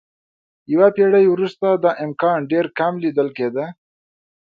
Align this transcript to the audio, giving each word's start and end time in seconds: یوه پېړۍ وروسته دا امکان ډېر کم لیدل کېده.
یوه 0.73 0.87
پېړۍ 0.95 1.25
وروسته 1.29 1.67
دا 1.83 1.91
امکان 2.05 2.39
ډېر 2.51 2.65
کم 2.77 2.93
لیدل 3.03 3.29
کېده. 3.37 3.65